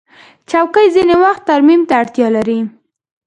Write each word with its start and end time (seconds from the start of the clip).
چوکۍ 0.49 0.87
ځینې 0.95 1.15
وخت 1.23 1.41
ترمیم 1.49 1.81
ته 1.89 1.93
اړتیا 2.01 2.27
لري. 2.35 2.59